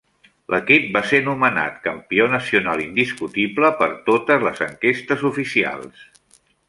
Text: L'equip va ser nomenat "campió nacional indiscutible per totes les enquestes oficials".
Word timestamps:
L'equip 0.51 0.85
va 0.95 1.01
ser 1.09 1.17
nomenat 1.25 1.75
"campió 1.83 2.25
nacional 2.31 2.81
indiscutible 2.85 3.71
per 3.83 3.91
totes 4.09 4.47
les 4.49 4.63
enquestes 4.71 5.25
oficials". 5.31 6.05